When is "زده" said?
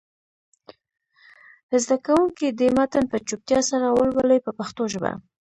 1.83-1.97